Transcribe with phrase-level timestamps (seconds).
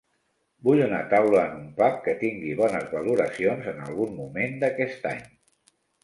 [0.67, 5.21] Vull una taula en un pub que tingui bones valoracions en algun moment d'aquest any